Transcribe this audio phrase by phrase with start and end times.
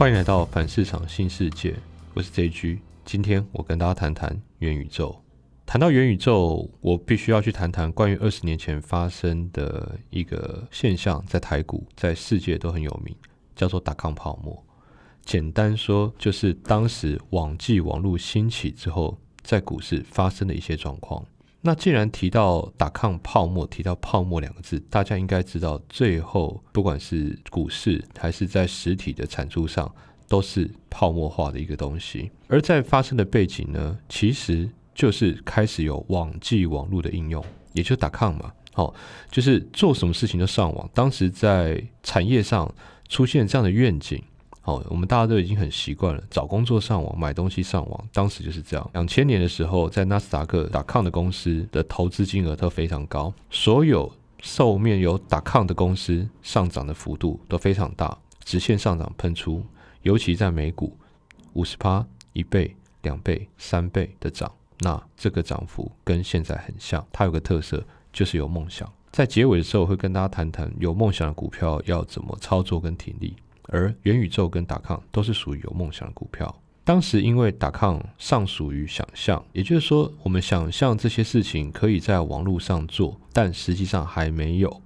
[0.00, 1.76] 欢迎来到反市场新世界，
[2.14, 2.78] 我是 JG。
[3.04, 5.14] 今天我跟大家谈谈元宇宙。
[5.66, 13.14] 谈到元宇宙，我必须要去谈谈关于二十年前发生的一个现象，在台股、在世界都很有名，
[13.54, 14.64] 叫做打抗泡沫。
[15.22, 21.22] 简单说，就是当时网际网络兴起之后，在股市发生的一些状况。
[21.62, 29.94] 那既然提到打抗泡沫，提到泡沫两个字，大家应该知道，最后不管是股市还是在实体的产出上，
[30.26, 32.30] 都是泡沫化的一个东西。
[32.48, 38.94] 而在发生的背景呢，其实就是开始有网际网络的应用，也就打抗嘛，哦，
[39.30, 40.88] 就是做什么事情都上网。
[40.94, 42.74] 当时在产业上
[43.08, 44.22] 出现这样的愿景。
[44.70, 48.90] 好，我们大家都已经很习惯了，找工作上网，买东西上网，当时就是这样。
[48.92, 59.60] 两千年的时候，在纳斯达克打抗的公司的投资金额都非常高，所有受面有打抗的公司上涨的幅度都非常大，直线上涨喷出，
[60.02, 60.96] 尤其在美股，
[61.54, 67.04] 五十趴、一倍、两倍、三倍的涨，那这个涨幅跟现在很像。
[67.10, 68.88] 它有个特色，就是有梦想。
[69.10, 73.34] 在结尾的时候，会跟大家谈谈有梦想的股票要怎么操作跟挺立。
[73.70, 76.54] 而元宇宙跟打抗都是属于有梦想的股票。
[76.82, 84.82] 当时因为打抗尚属于想象，也就是说，我们想象这些事情可以在网络上做，但实际上还没有。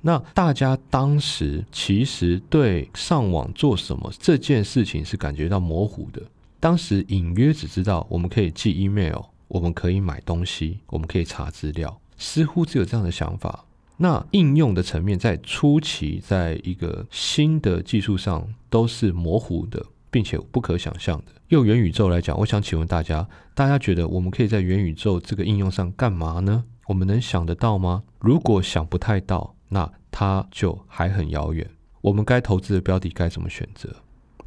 [0.00, 6.22] 那大家当时其实对上网做什么这件事情是感觉到模糊的。
[6.58, 13.64] 当时隐约只知道我们可以寄 email，我们可以买东西，我们可以查资料，似乎只有这样的想法。
[14.00, 21.32] 那应用的层面在初期，在一个新的技术上都是模糊的，并且不可想象的。
[21.48, 26.62] 用元宇宙来讲，我想请问大家，大家觉得我们可以在元宇宙这个应用上干嘛呢？
[26.86, 28.04] 我们能想得到吗？
[28.20, 31.68] 如果想不太到，那它就还很遥远。
[32.00, 33.96] 我们该投资的标的该怎么选择？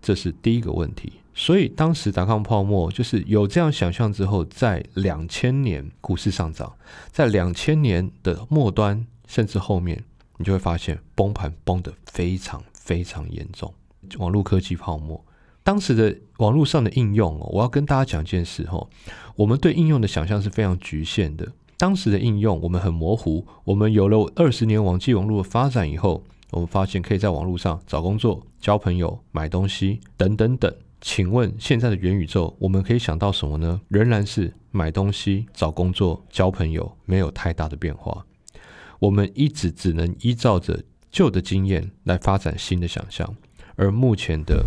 [0.01, 1.11] 这是第一个问题。
[1.33, 6.71] 所以当时达康泡沫就是有这样想象之后，在两千年股市上涨，
[7.11, 9.05] 在两千年的末端。
[9.31, 10.03] 甚至后面
[10.35, 13.73] 你就会发现崩盘崩得非常非常严重，
[14.17, 15.23] 网络科技泡沫。
[15.63, 18.89] 当时的网络上的应用哦，我要跟大家讲一件事哦，
[19.37, 21.49] 我们对应用的想象是非常局限的。
[21.77, 30.75] 当时的应用我们很模糊，我们有了二十年网际网络的发展以后，我们发现可以在网络上找工作、交朋友、买东西等等等。
[30.99, 33.79] 请问现在的元宇宙，我们可以想到什么呢？
[33.87, 38.25] 仍然是买东西、找工作、交朋友，没有太大的变化。
[39.01, 40.79] 我们一直只能依照着
[41.09, 43.35] 旧的经验来发展新的想象，
[43.75, 44.63] 而目前的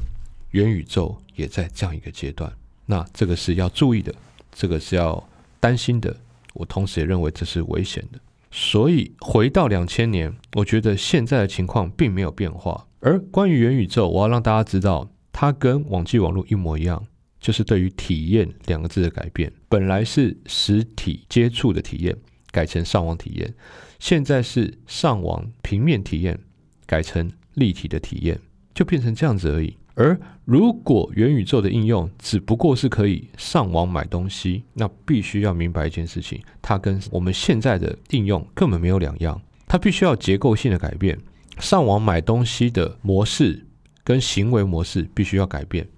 [0.50, 2.52] 元宇宙也在这样一个阶段。
[2.84, 4.12] 那这个是要注意的，
[4.52, 5.24] 这个是要
[5.60, 6.16] 担心的。
[6.52, 8.18] 我同时也认为这是危险的。
[8.50, 12.88] 所以回到两千年，我觉得现在的情况并没有变化。
[12.98, 17.06] 而关于元宇宙，我要让大家知道，它跟网际网络一模一样，
[17.40, 19.52] 就是对于体验两个字的改变。
[19.68, 22.16] 本来是实体接触的体验，
[22.54, 23.52] 改成上网体验。
[23.98, 26.38] 现在是上网平面体验
[26.86, 28.40] 改成立体的体验，
[28.72, 29.76] 就变成这样子而已。
[29.96, 39.40] 而如果元宇宙的应用只不过是可以上网买东西，那必须要明白一件事情，它跟我们现在的应用根本没有两样。
[39.66, 41.18] 它必须要结构性的改变，
[41.58, 43.66] 上网买东西的模式
[44.04, 45.88] 跟行为模式必须要改变。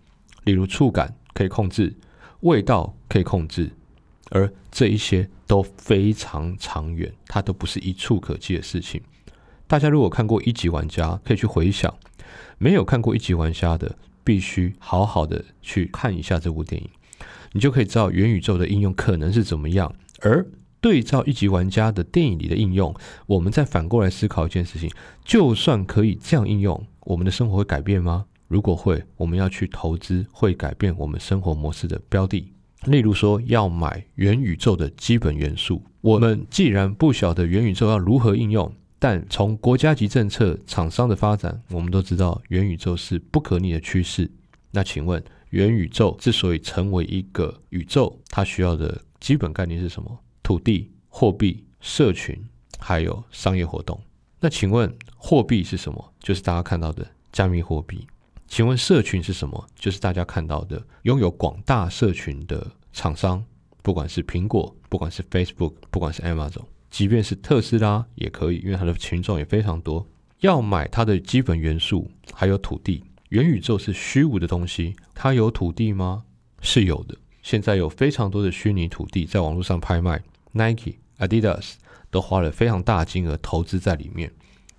[0.44, 1.94] 例如触感可以控制，
[2.40, 3.70] 味道可以控制。
[4.30, 9.00] 而这一些都非常长远，它都不是一触可及的事情。
[9.66, 11.92] 大家如果看过一级玩家，可以去回想；
[12.58, 16.88] 没有看过一级玩家的，必须好好的去看一下这部电影，
[17.52, 19.94] 你就可以知道元宇宙的应用可能是怎么样。
[20.20, 20.46] 而
[20.80, 22.94] 对照一级玩家的电影里的应用，
[23.26, 24.90] 我们再反过来思考一件事情：
[25.24, 28.26] 就算可以这样应用，我们的生活会改变吗？
[28.46, 32.52] 如果会，我们要去投资会改变我们生活模式的标的。
[32.86, 35.82] 例如说，要买元宇宙的基本元素。
[36.00, 44.30] 我们既然不晓得元宇宙要如何应用，但从国家级政策、厂商的发展，我们都知道元宇宙是不可逆的趋势。
[44.70, 50.18] 那请问，元宇宙之所以成为一个宇宙，它需要的基本概念是什么？
[50.42, 52.38] 土地、货币、社群，
[52.78, 54.00] 还有商业活动。
[54.38, 56.12] 那请问，货币是什么？
[56.20, 58.06] 就是大家看到的加密货币。
[58.48, 59.66] 请问社群是什么？
[59.74, 63.44] 就是大家看到的拥有广大社群的厂商，
[63.82, 70.06] 不管是苹果，不管是 Facebook，不管是 Amazon，即便是特斯拉也可以，因为它的群众也非常多。
[70.40, 73.02] 要买它的基本元素，还有土地。
[73.30, 76.24] 元宇宙是虚无的东西，它有土地吗？
[76.60, 77.16] 是有的。
[77.42, 80.22] 现在有非常多的虚拟土地在网络上拍卖
[80.52, 81.74] ，Nike、Adidas
[82.10, 84.32] 都花了非常大金额投资在里面。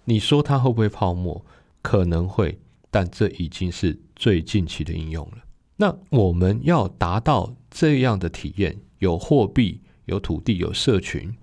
[0.06, 1.46] 你说它会不会泡沫？
[1.82, 2.60] 可能会。
[2.98, 5.38] 但这已经是最近期的应用了。
[5.76, 11.38] 那我们要达到这样的体验，有货币、有土地、有社群，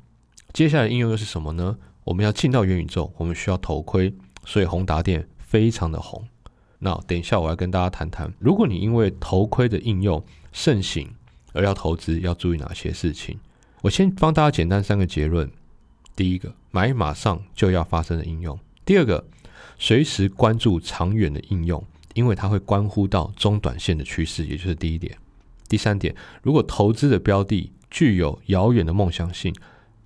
[0.52, 1.78] 接下来应用又是什么呢？
[2.02, 4.12] 我们要进到元宇宙，我们需要头盔，
[4.44, 6.26] 所以宏达电非常的红。
[6.80, 10.20] 那等一下我要跟大家谈谈，如果你因为头盔的应用
[10.50, 11.08] 盛行
[11.52, 13.38] 而要投资，要注意哪些事情？
[13.82, 15.48] 我先帮大家简单三个结论：
[16.16, 19.24] 第一个，买马上就要发生的应用；第二个，
[19.78, 21.82] 随时关注长远的应用。
[22.14, 25.18] 因为它会关乎到中短线的趋势，也就是第一点。
[25.68, 26.14] 第三点，
[26.44, 29.52] 如果投资的标的具有遥远的梦想性，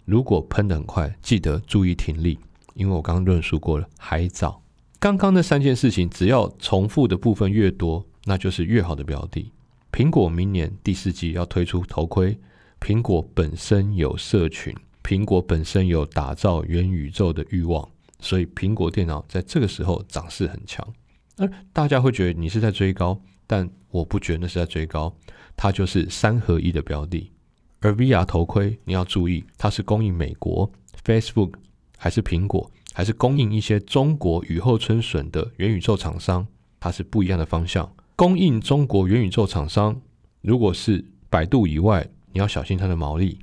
[0.06, 2.38] 如果喷得很快，记得注意停利。
[2.72, 4.62] 因为我刚刚论述过了，还早。
[4.98, 9.52] 刚刚那三件事情，只要重复的部分越多，那就是越好的标的。
[9.92, 12.38] 苹果明年第四季要推出头盔，
[12.80, 14.74] 苹果本身有社群，
[15.04, 17.86] 苹果本身有打造元宇宙的欲望，
[18.20, 20.87] 所以苹果电脑在这个时候涨势很强。
[21.37, 25.15] 而大家会觉得你是在追高，但我不觉得那是在追高，
[25.56, 27.31] 它就是三合一的标的。
[27.81, 30.70] 而 VR 头盔你要注意，它是供应美国
[31.05, 31.55] Facebook
[31.97, 36.44] 还是苹果，还是供应一些中国雨后春笋的元宇宙厂商，
[36.81, 37.94] 它是不一样的方向。
[38.17, 40.00] 供应中国元宇宙厂商，
[40.41, 43.38] 如果是百度以外，你要小心它的毛利；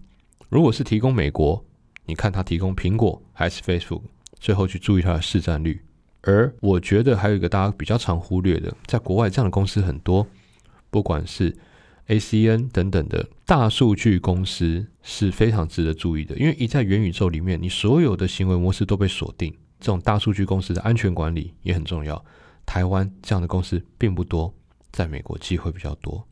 [0.49, 1.63] 如果是提供美国，
[2.05, 4.01] 你看它提供苹果还是 Facebook，
[4.45, 5.81] 最后去注意它的市占率。
[6.21, 10.27] 而我觉得还有一个大家比较常忽略的，在国外这样的公司很多，
[10.91, 11.57] 不管是
[12.09, 22.23] ACN 等等的大数据公司是非常值得注意的，因为一在元宇宙里面，你所有的行为模式都被锁定，这种大数据公司的安全管理也很重要。
[22.67, 24.53] 台湾这样的公司并不多，
[24.91, 26.23] 在美国机会比较多。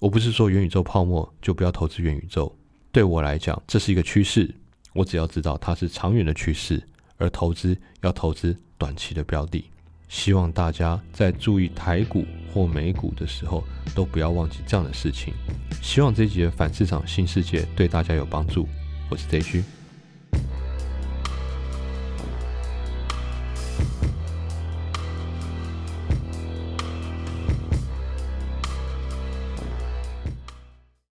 [0.00, 2.56] 我不是说元宇宙泡沫就不要投资元宇宙，
[2.90, 4.54] 对我来讲这是一个趋势，
[4.94, 6.82] 我只要知道它是长远的趋势，
[7.18, 8.56] 而投资要投资。
[8.78, 9.68] 短期的标的，
[10.08, 12.24] 希望大家在注意台股
[12.54, 15.34] 或美股的时候，都不要忘记这样的事情。
[15.82, 18.68] 希望这一集的反市场新世界对大家有帮助。
[19.10, 19.77] 我是 J 区。